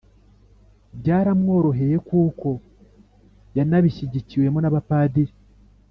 [0.99, 2.49] byaramworoheye kuko
[3.57, 5.33] yanabishigikiwemo n'abapadiri